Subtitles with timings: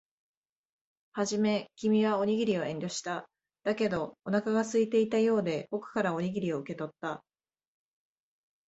[1.11, 3.29] はじめ、君はおにぎりを遠慮した。
[3.63, 7.23] だけど、お腹が空いていたようで、僕からおにぎりを受け取った。